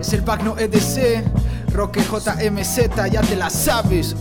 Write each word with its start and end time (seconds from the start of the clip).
Es 0.00 0.12
el 0.12 0.22
Bagno 0.22 0.56
EDC, 0.58 1.22
Roque 1.72 2.00
JMZ, 2.00 3.10
ya 3.10 3.20
te 3.20 3.36
la 3.36 3.50
sabes. 3.50 4.16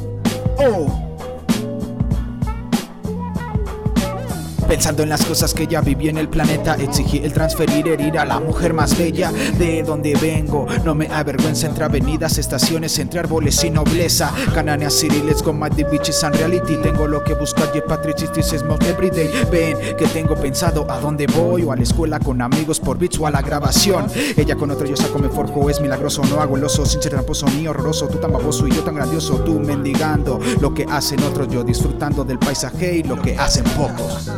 Oh. 0.57 1.08
Pensando 4.69 5.01
en 5.01 5.09
las 5.09 5.25
cosas 5.25 5.55
que 5.55 5.65
ya 5.65 5.82
viví 5.82 6.09
en 6.09 6.19
el 6.19 6.29
planeta, 6.29 6.75
exigí 6.75 7.18
el 7.18 7.33
transferir, 7.33 7.87
herir 7.87 8.19
a 8.19 8.23
la 8.23 8.39
mujer 8.39 8.71
más 8.71 8.96
bella 8.96 9.32
de 9.57 9.82
donde 9.82 10.14
vengo. 10.14 10.68
No 10.86 10.93
me 10.93 11.07
avergüenza 11.07 11.65
entre 11.65 11.86
avenidas, 11.86 12.37
estaciones, 12.37 13.00
entre 13.00 13.19
árboles 13.19 13.63
y 13.63 13.71
nobleza. 13.71 14.32
Cananea 14.54 14.91
City, 14.91 15.24
let's 15.25 15.41
go 15.41 15.54
bitches 15.54 16.24
and 16.24 16.36
reality. 16.36 16.77
Tengo 16.83 17.07
lo 17.07 17.24
que 17.24 17.33
busco 17.33 17.63
allí, 17.63 17.82
Patricitis 17.82 18.54
es 18.54 18.63
everyday. 18.87 19.32
Ven 19.51 19.75
que 19.97 20.05
tengo 20.05 20.36
pensado 20.36 20.86
a 20.88 20.99
dónde 20.99 21.25
voy 21.25 21.63
o 21.63 21.71
a 21.71 21.75
la 21.75 21.82
escuela 21.82 22.19
con 22.19 22.39
amigos 22.39 22.79
por 22.79 22.99
beats 22.99 23.19
o 23.19 23.25
a 23.25 23.32
la 23.32 23.41
grabación. 23.41 24.05
Ella 24.38 24.55
con 24.55 24.69
otro 24.69 24.86
yo 24.86 24.96
saco 24.96 25.18
me 25.18 25.29
forjo, 25.29 25.68
es 25.71 25.82
milagroso. 25.82 26.21
No 26.25 26.41
hago 26.41 26.57
el 26.57 26.63
oso, 26.63 26.86
sin 26.86 27.01
ser 27.01 27.13
tramposo 27.13 27.47
ni 27.57 27.68
horroroso. 27.68 28.07
Tú 28.07 28.19
tan 28.19 28.32
baboso 28.32 28.68
y 28.68 28.71
yo 28.71 28.83
tan 28.83 28.93
grandioso. 28.93 29.38
Tú 29.38 29.60
mendigando 29.60 30.39
lo 30.61 30.75
que 30.75 30.86
hacen 30.88 31.24
otros, 31.24 31.47
yo 31.47 31.63
disfrutando 31.63 32.23
del 32.23 32.38
paisaje 32.38 32.97
y 32.97 33.03
lo 33.03 33.19
que 33.19 33.35
hacen 33.35 33.63
pocos. 33.63 34.29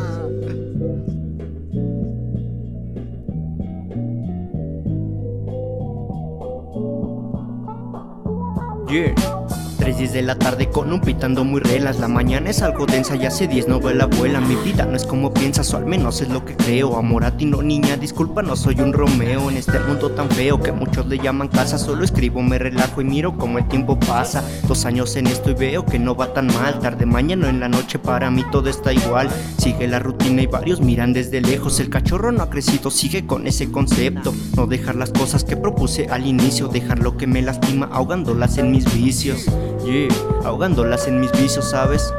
Yeah. 8.91 9.60
3 9.81 9.97
10 9.97 10.13
de 10.13 10.21
la 10.21 10.35
tarde 10.35 10.69
con 10.69 10.93
un 10.93 11.01
pitando 11.01 11.43
muy 11.43 11.59
relas. 11.59 11.99
La 11.99 12.07
mañana 12.07 12.51
es 12.51 12.61
algo 12.61 12.85
densa 12.85 13.15
y 13.15 13.25
hace 13.25 13.47
10 13.47 13.67
no 13.67 13.79
vuela 13.79 14.05
vuela. 14.05 14.39
Mi 14.39 14.53
vida 14.53 14.85
no 14.85 14.95
es 14.95 15.07
como 15.07 15.33
piensas 15.33 15.73
o 15.73 15.77
al 15.77 15.87
menos 15.87 16.21
es 16.21 16.29
lo 16.29 16.45
que 16.45 16.55
creo. 16.55 16.97
Amor 16.97 17.25
a 17.25 17.35
ti 17.35 17.45
no 17.45 17.63
niña, 17.63 17.97
disculpa 17.97 18.43
no 18.43 18.55
soy 18.55 18.79
un 18.79 18.93
Romeo. 18.93 19.49
En 19.49 19.57
este 19.57 19.79
mundo 19.79 20.11
tan 20.11 20.29
feo 20.29 20.61
que 20.61 20.71
muchos 20.71 21.07
le 21.07 21.17
llaman 21.17 21.47
casa 21.47 21.79
Solo 21.79 22.03
escribo, 22.03 22.43
me 22.43 22.59
relajo 22.59 23.01
y 23.01 23.05
miro 23.05 23.35
como 23.35 23.57
el 23.57 23.67
tiempo 23.67 23.99
pasa. 23.99 24.43
Dos 24.67 24.85
años 24.85 25.15
en 25.15 25.25
esto 25.25 25.49
y 25.49 25.55
veo 25.55 25.83
que 25.83 25.97
no 25.97 26.15
va 26.15 26.31
tan 26.31 26.45
mal. 26.45 26.77
Tarde 26.77 27.07
mañana 27.07 27.49
en 27.49 27.59
la 27.59 27.67
noche 27.67 27.97
para 27.97 28.29
mí 28.29 28.45
todo 28.51 28.69
está 28.69 28.93
igual. 28.93 29.31
Sigue 29.57 29.87
la 29.87 29.97
rutina 29.97 30.43
y 30.43 30.47
varios 30.47 30.79
miran 30.79 31.11
desde 31.11 31.41
lejos. 31.41 31.79
El 31.79 31.89
cachorro 31.89 32.31
no 32.31 32.43
ha 32.43 32.51
crecido, 32.51 32.91
sigue 32.91 33.25
con 33.25 33.47
ese 33.47 33.71
concepto. 33.71 34.31
No 34.55 34.67
dejar 34.67 34.95
las 34.95 35.09
cosas 35.09 35.43
que 35.43 35.57
propuse 35.57 36.05
al 36.07 36.27
inicio 36.27 36.67
Dejar 36.67 36.99
lo 36.99 37.17
que 37.17 37.25
me 37.25 37.41
lastima 37.41 37.89
ahogándolas 37.91 38.59
en 38.59 38.71
mis 38.71 38.85
vicios 38.93 39.47
Yeah, 39.83 40.13
ahogándolas 40.45 41.07
en 41.07 41.19
mis 41.19 41.31
vicios, 41.31 41.69
¿sabes? 41.71 42.13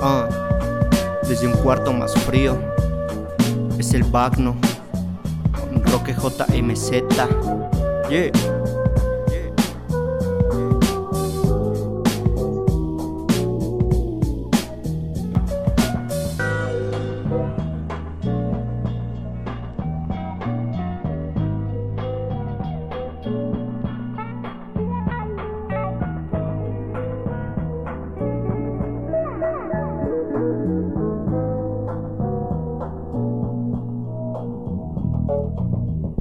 Ah, 0.00 0.28
desde 1.26 1.46
un 1.46 1.54
cuarto 1.54 1.92
más 1.92 2.14
frío. 2.14 2.58
Es 3.78 3.94
el 3.94 4.04
Bagno. 4.04 4.56
Roque 5.86 6.14
JMZ. 6.14 6.90
Yeah. 8.10 8.51